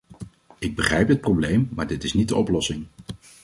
Ik 0.59 0.75
begrijp 0.75 1.07
het 1.07 1.21
probleem, 1.21 1.69
maar 1.73 1.87
dit 1.87 2.03
is 2.03 2.13
niet 2.13 2.27
de 2.27 2.35
oplossing. 2.35 2.85